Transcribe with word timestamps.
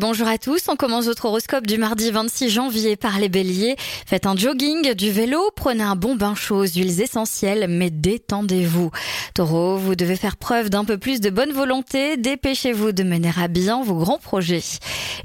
Bonjour 0.00 0.26
à 0.26 0.38
tous, 0.38 0.62
on 0.66 0.74
commence 0.74 1.04
votre 1.04 1.26
horoscope 1.26 1.68
du 1.68 1.78
mardi 1.78 2.10
26 2.10 2.50
janvier 2.50 2.96
par 2.96 3.20
les 3.20 3.28
béliers. 3.28 3.76
Faites 3.78 4.26
un 4.26 4.34
jogging, 4.34 4.92
du 4.94 5.12
vélo, 5.12 5.40
prenez 5.54 5.84
un 5.84 5.94
bon 5.94 6.16
bain 6.16 6.34
chaud 6.34 6.66
huiles 6.66 7.00
essentielles, 7.00 7.66
mais 7.68 7.90
détendez-vous. 7.90 8.90
Taureau, 9.36 9.76
vous 9.76 9.94
devez 9.94 10.16
faire 10.16 10.36
preuve 10.36 10.68
d'un 10.68 10.84
peu 10.84 10.98
plus 10.98 11.20
de 11.20 11.30
bonne 11.30 11.52
volonté, 11.52 12.16
dépêchez-vous 12.16 12.90
de 12.90 13.04
mener 13.04 13.30
à 13.40 13.46
bien 13.46 13.84
vos 13.84 13.94
grands 13.94 14.18
projets. 14.18 14.64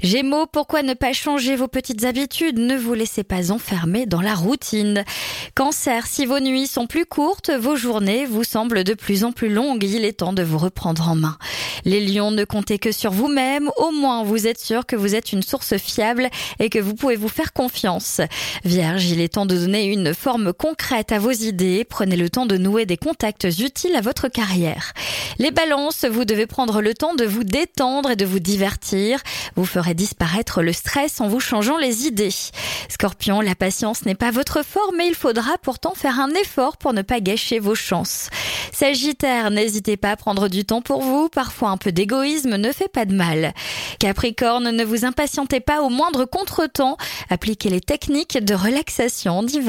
Gémeaux, 0.02 0.46
pourquoi 0.46 0.84
ne 0.84 0.94
pas 0.94 1.12
changer 1.12 1.56
vos 1.56 1.66
petites 1.66 2.04
habitudes? 2.04 2.58
Ne 2.60 2.76
vous 2.76 2.94
laissez 2.94 3.24
pas 3.24 3.50
enfermer 3.50 4.06
dans 4.06 4.20
la 4.20 4.36
routine. 4.36 5.04
Cancer, 5.56 6.06
si 6.06 6.26
vos 6.26 6.38
nuits 6.38 6.68
sont 6.68 6.86
plus 6.86 7.06
courtes, 7.06 7.50
vos 7.50 7.74
journées 7.74 8.24
vous 8.24 8.44
semblent 8.44 8.84
de 8.84 8.94
plus 8.94 9.24
en 9.24 9.32
plus 9.32 9.52
longues, 9.52 9.82
il 9.82 10.04
est 10.04 10.18
temps 10.18 10.32
de 10.32 10.44
vous 10.44 10.58
reprendre 10.58 11.08
en 11.08 11.16
main. 11.16 11.36
Les 11.84 12.00
lions, 12.00 12.30
ne 12.30 12.44
comptez 12.44 12.78
que 12.78 12.92
sur 12.92 13.10
vous-même, 13.10 13.68
au 13.76 13.90
moins 13.90 14.22
vous 14.22 14.46
êtes 14.46 14.59
sûr 14.60 14.86
que 14.86 14.96
vous 14.96 15.14
êtes 15.14 15.32
une 15.32 15.42
source 15.42 15.76
fiable 15.76 16.30
et 16.58 16.68
que 16.68 16.78
vous 16.78 16.94
pouvez 16.94 17.16
vous 17.16 17.28
faire 17.28 17.52
confiance. 17.52 18.20
Vierge, 18.64 19.06
il 19.06 19.20
est 19.20 19.34
temps 19.34 19.46
de 19.46 19.56
donner 19.56 19.84
une 19.86 20.14
forme 20.14 20.52
concrète 20.52 21.12
à 21.12 21.18
vos 21.18 21.30
idées. 21.30 21.84
Prenez 21.84 22.16
le 22.16 22.30
temps 22.30 22.46
de 22.46 22.56
nouer 22.56 22.86
des 22.86 22.96
contacts 22.96 23.48
utiles 23.58 23.96
à 23.96 24.00
votre 24.00 24.28
carrière. 24.28 24.92
Les 25.38 25.50
balances, 25.50 26.04
vous 26.04 26.24
devez 26.24 26.46
prendre 26.46 26.80
le 26.80 26.94
temps 26.94 27.14
de 27.14 27.24
vous 27.24 27.44
détendre 27.44 28.10
et 28.10 28.16
de 28.16 28.26
vous 28.26 28.40
divertir. 28.40 29.20
Vous 29.56 29.64
ferez 29.64 29.94
disparaître 29.94 30.62
le 30.62 30.72
stress 30.72 31.20
en 31.20 31.28
vous 31.28 31.40
changeant 31.40 31.78
les 31.78 32.06
idées. 32.06 32.34
Scorpion, 32.88 33.40
la 33.40 33.54
patience 33.54 34.04
n'est 34.04 34.14
pas 34.14 34.30
votre 34.30 34.64
fort, 34.64 34.92
mais 34.96 35.08
il 35.08 35.14
faudra 35.14 35.56
pourtant 35.62 35.94
faire 35.94 36.20
un 36.20 36.30
effort 36.30 36.76
pour 36.76 36.92
ne 36.92 37.02
pas 37.02 37.20
gâcher 37.20 37.58
vos 37.58 37.74
chances. 37.74 38.28
Sagittaire, 38.80 39.50
n'hésitez 39.50 39.98
pas 39.98 40.12
à 40.12 40.16
prendre 40.16 40.48
du 40.48 40.64
temps 40.64 40.80
pour 40.80 41.02
vous. 41.02 41.28
Parfois 41.28 41.68
un 41.68 41.76
peu 41.76 41.92
d'égoïsme 41.92 42.56
ne 42.56 42.72
fait 42.72 42.88
pas 42.88 43.04
de 43.04 43.12
mal. 43.12 43.52
Capricorne, 43.98 44.70
ne 44.70 44.84
vous 44.84 45.04
impatientez 45.04 45.60
pas 45.60 45.82
au 45.82 45.90
moindre 45.90 46.24
contretemps. 46.24 46.96
Appliquez 47.28 47.68
les 47.68 47.82
techniques 47.82 48.42
de 48.42 48.54
relaxation. 48.54 49.40
On 49.40 49.46
y. 49.46 49.60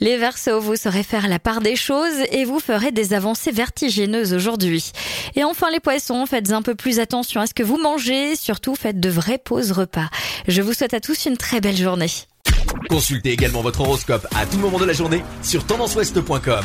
Les 0.00 0.16
Verseaux, 0.16 0.58
vous 0.58 0.76
saurez 0.76 1.02
faire 1.02 1.28
la 1.28 1.38
part 1.38 1.60
des 1.60 1.76
choses 1.76 2.18
et 2.32 2.46
vous 2.46 2.58
ferez 2.58 2.92
des 2.92 3.12
avancées 3.12 3.52
vertigineuses 3.52 4.32
aujourd'hui. 4.32 4.90
Et 5.34 5.44
enfin 5.44 5.70
les 5.70 5.78
Poissons, 5.80 6.24
faites 6.24 6.50
un 6.50 6.62
peu 6.62 6.74
plus 6.74 6.98
attention 6.98 7.42
à 7.42 7.46
ce 7.46 7.52
que 7.52 7.62
vous 7.62 7.76
mangez. 7.76 8.36
Surtout 8.36 8.74
faites 8.74 9.00
de 9.00 9.10
vraies 9.10 9.36
pauses 9.36 9.72
repas. 9.72 10.08
Je 10.48 10.62
vous 10.62 10.72
souhaite 10.72 10.94
à 10.94 11.00
tous 11.00 11.26
une 11.26 11.36
très 11.36 11.60
belle 11.60 11.76
journée. 11.76 12.08
Consultez 12.88 13.32
également 13.32 13.60
votre 13.60 13.82
horoscope 13.82 14.26
à 14.34 14.46
tout 14.46 14.56
moment 14.56 14.78
de 14.78 14.86
la 14.86 14.94
journée 14.94 15.22
sur 15.42 15.66
tendanceouest.com. 15.66 16.64